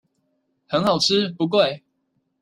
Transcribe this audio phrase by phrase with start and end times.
[0.67, 1.83] 很好吃不貴